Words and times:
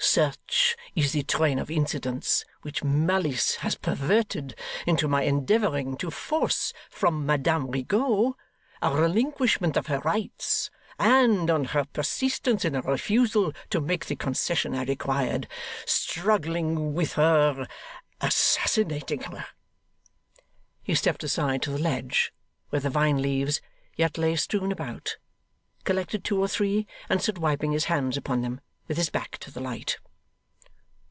Such 0.00 0.76
is 0.94 1.12
the 1.12 1.24
train 1.24 1.58
of 1.58 1.70
incidents 1.72 2.44
which 2.62 2.84
malice 2.84 3.56
has 3.56 3.74
perverted 3.74 4.54
into 4.86 5.08
my 5.08 5.22
endeavouring 5.22 5.96
to 5.96 6.10
force 6.10 6.72
from 6.88 7.26
Madame 7.26 7.68
Rigaud 7.70 8.36
a 8.80 8.94
relinquishment 8.94 9.76
of 9.76 9.88
her 9.88 9.98
rights; 10.00 10.70
and, 11.00 11.50
on 11.50 11.66
her 11.66 11.84
persistence 11.84 12.64
in 12.64 12.74
a 12.76 12.80
refusal 12.80 13.52
to 13.70 13.80
make 13.80 14.06
the 14.06 14.14
concession 14.16 14.74
I 14.74 14.84
required, 14.84 15.48
struggling 15.84 16.94
with 16.94 17.14
her 17.14 17.66
assassinating 18.20 19.22
her!' 19.22 19.46
He 20.82 20.94
stepped 20.94 21.24
aside 21.24 21.60
to 21.62 21.70
the 21.70 21.78
ledge 21.78 22.32
where 22.70 22.80
the 22.80 22.88
vine 22.90 23.20
leaves 23.20 23.60
yet 23.96 24.16
lay 24.16 24.36
strewn 24.36 24.70
about, 24.72 25.16
collected 25.84 26.22
two 26.24 26.40
or 26.40 26.48
three, 26.48 26.86
and 27.08 27.20
stood 27.20 27.38
wiping 27.38 27.72
his 27.72 27.86
hands 27.86 28.16
upon 28.16 28.42
them, 28.42 28.60
with 28.88 28.96
his 28.96 29.10
back 29.10 29.36
to 29.36 29.50
the 29.50 29.60
light. 29.60 29.98